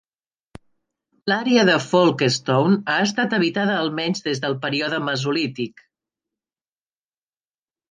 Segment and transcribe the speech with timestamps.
[1.31, 5.87] L'àrea de Folkestone ha estat habitada almenys des del període mesolític.